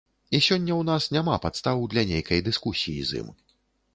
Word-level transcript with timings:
І 0.35 0.37
сёння 0.45 0.73
ў 0.75 0.83
нас 0.89 1.03
няма 1.17 1.35
падстаў 1.43 1.85
для 1.91 2.05
нейкай 2.11 2.43
дыскусіі 2.47 3.07
з 3.11 3.21
ім. 3.23 3.29